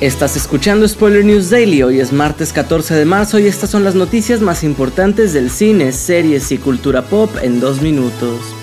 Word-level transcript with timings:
Estás 0.00 0.36
escuchando 0.36 0.86
Spoiler 0.86 1.24
News 1.24 1.48
Daily, 1.48 1.82
hoy 1.82 2.00
es 2.00 2.12
martes 2.12 2.52
14 2.52 2.94
de 2.94 3.06
marzo 3.06 3.38
y 3.38 3.46
estas 3.46 3.70
son 3.70 3.82
las 3.82 3.94
noticias 3.94 4.42
más 4.42 4.62
importantes 4.62 5.32
del 5.32 5.48
cine, 5.50 5.90
series 5.92 6.52
y 6.52 6.58
cultura 6.58 7.00
pop 7.00 7.30
en 7.40 7.60
dos 7.60 7.80
minutos. 7.80 8.55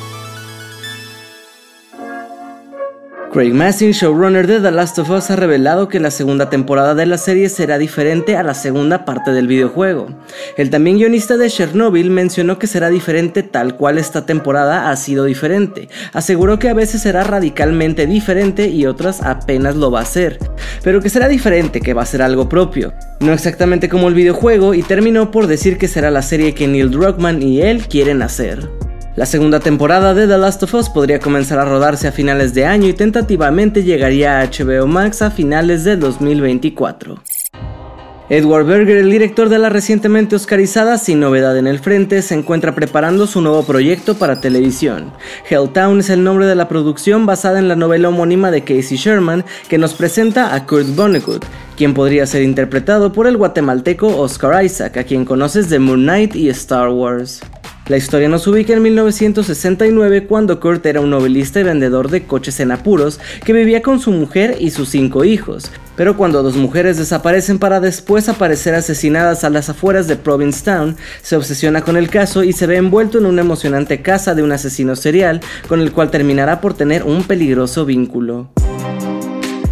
Craig 3.33 3.51
Massin, 3.51 3.93
showrunner 3.93 4.45
de 4.45 4.59
The 4.59 4.69
Last 4.69 4.99
of 4.99 5.09
Us, 5.09 5.31
ha 5.31 5.35
revelado 5.35 5.87
que 5.87 5.99
la 5.99 6.11
segunda 6.11 6.51
temporada 6.51 6.93
de 6.93 7.07
la 7.07 7.17
serie 7.17 7.49
será 7.49 7.79
diferente 7.79 8.37
a 8.37 8.43
la 8.43 8.53
segunda 8.53 9.05
parte 9.05 9.31
del 9.31 9.47
videojuego. 9.47 10.07
El 10.55 10.69
también 10.69 10.99
guionista 10.99 11.35
de 11.35 11.49
Chernobyl 11.49 12.11
mencionó 12.11 12.59
que 12.59 12.67
será 12.67 12.91
diferente 12.91 13.41
tal 13.41 13.75
cual 13.75 13.97
esta 13.97 14.27
temporada 14.27 14.91
ha 14.91 14.95
sido 14.97 15.25
diferente. 15.25 15.89
Aseguró 16.13 16.59
que 16.59 16.69
a 16.69 16.75
veces 16.75 17.01
será 17.01 17.23
radicalmente 17.23 18.05
diferente 18.05 18.67
y 18.67 18.85
otras 18.85 19.23
apenas 19.23 19.75
lo 19.77 19.89
va 19.89 20.01
a 20.01 20.05
ser. 20.05 20.37
Pero 20.83 21.01
que 21.01 21.09
será 21.09 21.27
diferente, 21.27 21.81
que 21.81 21.95
va 21.95 22.03
a 22.03 22.05
ser 22.05 22.21
algo 22.21 22.47
propio. 22.47 22.93
No 23.19 23.33
exactamente 23.33 23.89
como 23.89 24.09
el 24.09 24.13
videojuego 24.13 24.75
y 24.75 24.83
terminó 24.83 25.31
por 25.31 25.47
decir 25.47 25.79
que 25.79 25.87
será 25.87 26.11
la 26.11 26.21
serie 26.21 26.53
que 26.53 26.67
Neil 26.67 26.91
Druckmann 26.91 27.41
y 27.41 27.63
él 27.63 27.87
quieren 27.87 28.21
hacer. 28.21 28.69
La 29.15 29.27
segunda 29.27 29.59
temporada 29.59 30.15
de 30.15 30.27
The 30.27 30.39
Last 30.39 30.63
of 30.63 30.73
Us 30.73 30.89
podría 30.89 31.19
comenzar 31.19 31.59
a 31.59 31.65
rodarse 31.65 32.07
a 32.07 32.11
finales 32.11 32.55
de 32.55 32.65
año 32.65 32.87
y 32.87 32.93
tentativamente 32.93 33.83
llegaría 33.83 34.39
a 34.39 34.45
HBO 34.45 34.87
Max 34.87 35.21
a 35.21 35.29
finales 35.29 35.83
de 35.83 35.97
2024. 35.97 37.21
Edward 38.29 38.65
Berger, 38.65 38.97
el 38.97 39.11
director 39.11 39.49
de 39.49 39.59
la 39.59 39.69
recientemente 39.69 40.35
oscarizada 40.35 40.97
Sin 40.97 41.19
Novedad 41.19 41.55
en 41.59 41.67
el 41.67 41.77
Frente, 41.77 42.23
se 42.23 42.33
encuentra 42.33 42.73
preparando 42.73 43.27
su 43.27 43.41
nuevo 43.41 43.63
proyecto 43.63 44.15
para 44.15 44.41
televisión. 44.41 45.11
Helltown 45.47 45.99
es 45.99 46.09
el 46.09 46.23
nombre 46.23 46.47
de 46.47 46.55
la 46.55 46.67
producción 46.67 47.27
basada 47.27 47.59
en 47.59 47.67
la 47.67 47.75
novela 47.75 48.09
homónima 48.09 48.49
de 48.49 48.63
Casey 48.63 48.97
Sherman 48.97 49.45
que 49.69 49.77
nos 49.77 49.93
presenta 49.93 50.55
a 50.55 50.65
Kurt 50.65 50.95
Vonnegut, 50.95 51.45
quien 51.77 51.93
podría 51.93 52.25
ser 52.25 52.41
interpretado 52.41 53.13
por 53.13 53.27
el 53.27 53.37
guatemalteco 53.37 54.07
Oscar 54.07 54.65
Isaac, 54.65 54.97
a 54.97 55.03
quien 55.03 55.23
conoces 55.23 55.69
de 55.69 55.77
Moon 55.77 56.01
Knight 56.01 56.35
y 56.35 56.49
Star 56.49 56.89
Wars. 56.89 57.41
La 57.87 57.97
historia 57.97 58.29
nos 58.29 58.47
ubica 58.47 58.71
en 58.71 58.81
1969 58.81 60.25
cuando 60.25 60.61
Kurt 60.61 60.85
era 60.85 61.01
un 61.01 61.09
novelista 61.09 61.59
y 61.59 61.63
vendedor 61.63 62.09
de 62.09 62.23
coches 62.23 62.61
en 62.61 62.71
apuros 62.71 63.19
que 63.43 63.51
vivía 63.51 63.81
con 63.81 63.99
su 63.99 64.11
mujer 64.11 64.55
y 64.57 64.71
sus 64.71 64.87
cinco 64.87 65.25
hijos. 65.25 65.69
Pero 65.97 66.15
cuando 66.15 66.43
dos 66.43 66.55
mujeres 66.55 66.97
desaparecen 66.97 67.59
para 67.59 67.81
después 67.81 68.29
aparecer 68.29 68.73
asesinadas 68.73 69.43
a 69.43 69.49
las 69.49 69.67
afueras 69.69 70.07
de 70.07 70.15
Provincetown, 70.15 70.95
se 71.21 71.35
obsesiona 71.35 71.81
con 71.81 71.97
el 71.97 72.09
caso 72.09 72.45
y 72.45 72.53
se 72.53 72.67
ve 72.67 72.77
envuelto 72.77 73.17
en 73.17 73.25
una 73.25 73.41
emocionante 73.41 74.01
casa 74.01 74.33
de 74.33 74.43
un 74.43 74.53
asesino 74.53 74.95
serial 74.95 75.41
con 75.67 75.81
el 75.81 75.91
cual 75.91 76.09
terminará 76.09 76.61
por 76.61 76.73
tener 76.73 77.03
un 77.03 77.25
peligroso 77.25 77.85
vínculo. 77.85 78.49